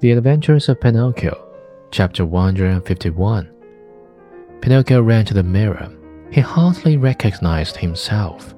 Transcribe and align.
The 0.00 0.10
Adventures 0.10 0.68
of 0.68 0.78
Pinocchio, 0.78 1.42
Chapter 1.90 2.26
151. 2.26 3.50
Pinocchio 4.60 5.00
ran 5.00 5.24
to 5.24 5.32
the 5.32 5.42
mirror. 5.42 5.90
He 6.30 6.42
hardly 6.42 6.98
recognized 6.98 7.78
himself. 7.78 8.54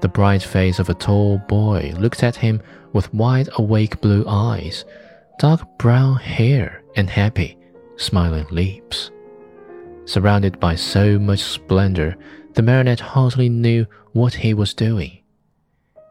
The 0.00 0.08
bright 0.08 0.42
face 0.42 0.78
of 0.78 0.88
a 0.88 0.94
tall 0.94 1.42
boy 1.46 1.92
looked 1.98 2.22
at 2.22 2.36
him 2.36 2.62
with 2.94 3.12
wide 3.12 3.50
awake 3.58 4.00
blue 4.00 4.24
eyes, 4.26 4.86
dark 5.38 5.60
brown 5.76 6.16
hair, 6.16 6.84
and 6.96 7.10
happy, 7.10 7.58
smiling 7.96 8.46
lips. 8.50 9.10
Surrounded 10.06 10.58
by 10.58 10.74
so 10.74 11.18
much 11.18 11.40
splendor, 11.40 12.16
the 12.54 12.62
marionette 12.62 13.00
hardly 13.00 13.50
knew 13.50 13.84
what 14.12 14.32
he 14.32 14.54
was 14.54 14.72
doing. 14.72 15.20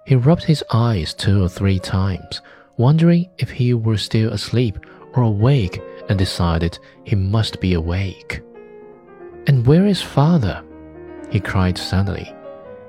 He 0.06 0.16
rubbed 0.16 0.44
his 0.44 0.64
eyes 0.72 1.16
two 1.16 1.44
or 1.44 1.50
three 1.50 1.80
times, 1.80 2.42
wondering 2.80 3.30
if 3.38 3.52
he 3.52 3.74
were 3.74 3.98
still 3.98 4.32
asleep 4.32 4.80
or 5.14 5.24
awake, 5.24 5.82
and 6.08 6.18
decided 6.18 6.80
he 7.04 7.16
must 7.16 7.60
be 7.60 7.74
awake. 7.74 8.42
And 9.46 9.68
where 9.68 9.86
is 9.86 10.02
father? 10.02 10.64
he 11.30 11.40
cried 11.40 11.78
suddenly. 11.78 12.34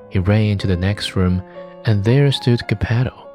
He 0.09 0.19
ran 0.19 0.43
into 0.43 0.67
the 0.67 0.77
next 0.77 1.17
room, 1.17 1.43
and 1.85 2.03
there 2.05 2.31
stood 2.33 2.67
Geppetto, 2.69 3.29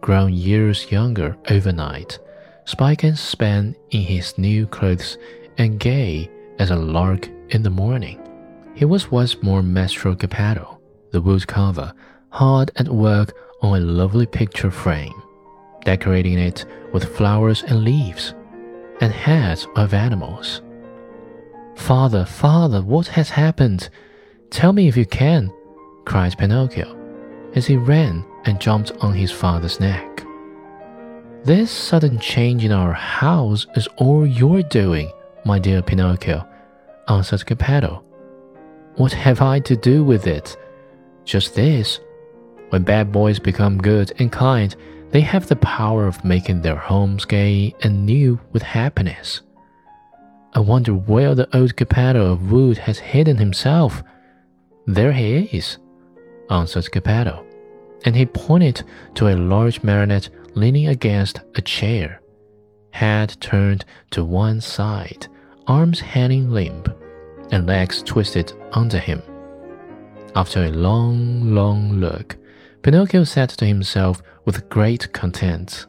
grown 0.00 0.32
years 0.32 0.90
younger 0.90 1.36
overnight, 1.50 2.18
spick 2.64 3.04
and 3.04 3.18
span 3.18 3.76
in 3.90 4.00
his 4.00 4.36
new 4.38 4.66
clothes, 4.66 5.18
and 5.58 5.78
gay 5.78 6.30
as 6.58 6.70
a 6.70 6.76
lark 6.76 7.28
in 7.50 7.62
the 7.62 7.70
morning. 7.70 8.20
He 8.74 8.84
was 8.84 9.10
once 9.10 9.42
more 9.42 9.62
Mastro 9.62 10.14
Geppetto, 10.14 10.80
the 11.12 11.20
woodcarver, 11.20 11.92
hard 12.30 12.70
at 12.76 12.88
work 12.88 13.32
on 13.62 13.76
a 13.76 13.84
lovely 13.84 14.26
picture 14.26 14.70
frame, 14.70 15.22
decorating 15.84 16.38
it 16.38 16.64
with 16.92 17.16
flowers 17.16 17.62
and 17.62 17.84
leaves, 17.84 18.34
and 19.00 19.12
heads 19.12 19.66
of 19.76 19.94
animals. 19.94 20.62
Father, 21.76 22.24
father, 22.24 22.82
what 22.82 23.06
has 23.08 23.30
happened? 23.30 23.88
Tell 24.50 24.72
me 24.72 24.88
if 24.88 24.96
you 24.96 25.06
can, 25.06 25.52
cried 26.04 26.36
Pinocchio, 26.36 26.96
as 27.54 27.66
he 27.66 27.76
ran 27.76 28.24
and 28.44 28.60
jumped 28.60 28.92
on 29.00 29.14
his 29.14 29.30
father's 29.30 29.78
neck. 29.80 30.24
This 31.44 31.70
sudden 31.70 32.18
change 32.18 32.64
in 32.64 32.72
our 32.72 32.92
house 32.92 33.66
is 33.76 33.86
all 33.96 34.26
your 34.26 34.62
doing, 34.62 35.10
my 35.44 35.58
dear 35.58 35.82
Pinocchio, 35.82 36.46
answered 37.08 37.46
Geppetto. 37.46 38.02
What 38.96 39.12
have 39.12 39.40
I 39.40 39.60
to 39.60 39.76
do 39.76 40.02
with 40.02 40.26
it? 40.26 40.56
Just 41.24 41.54
this. 41.54 42.00
When 42.70 42.82
bad 42.82 43.12
boys 43.12 43.38
become 43.38 43.78
good 43.78 44.12
and 44.18 44.32
kind, 44.32 44.74
they 45.10 45.20
have 45.20 45.46
the 45.46 45.56
power 45.56 46.06
of 46.06 46.24
making 46.24 46.62
their 46.62 46.76
homes 46.76 47.24
gay 47.24 47.74
and 47.82 48.04
new 48.04 48.40
with 48.52 48.62
happiness. 48.62 49.42
I 50.54 50.60
wonder 50.60 50.92
where 50.92 51.34
the 51.34 51.48
old 51.56 51.76
Geppetto 51.76 52.32
of 52.32 52.50
wood 52.50 52.78
has 52.78 52.98
hidden 52.98 53.36
himself. 53.36 54.02
There 54.86 55.12
he 55.12 55.44
is, 55.52 55.78
answered 56.50 56.90
Geppetto, 56.90 57.44
and 58.04 58.16
he 58.16 58.26
pointed 58.26 58.82
to 59.14 59.28
a 59.28 59.36
large 59.36 59.82
marionette 59.82 60.30
leaning 60.54 60.88
against 60.88 61.40
a 61.54 61.60
chair, 61.60 62.20
head 62.90 63.36
turned 63.40 63.84
to 64.10 64.24
one 64.24 64.60
side, 64.60 65.26
arms 65.66 66.00
hanging 66.00 66.50
limp, 66.50 66.88
and 67.50 67.66
legs 67.66 68.02
twisted 68.02 68.52
under 68.72 68.98
him. 68.98 69.22
After 70.34 70.64
a 70.64 70.70
long, 70.70 71.54
long 71.54 71.92
look, 71.92 72.36
Pinocchio 72.82 73.24
said 73.24 73.50
to 73.50 73.66
himself 73.66 74.22
with 74.44 74.68
great 74.68 75.12
content, 75.12 75.86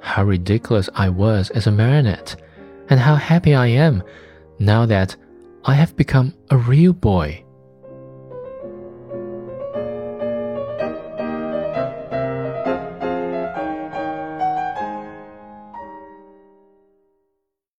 How 0.00 0.24
ridiculous 0.24 0.88
I 0.94 1.08
was 1.08 1.50
as 1.50 1.66
a 1.66 1.72
marionette, 1.72 2.40
and 2.88 3.00
how 3.00 3.16
happy 3.16 3.54
I 3.54 3.66
am 3.66 4.02
now 4.58 4.86
that 4.86 5.16
I 5.64 5.74
have 5.74 5.96
become 5.96 6.34
a 6.50 6.56
real 6.56 6.92
boy. 6.92 7.44